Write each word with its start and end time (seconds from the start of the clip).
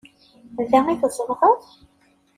Da 0.69 0.79
i 0.93 0.95
tzedɣeḍ? 1.01 1.61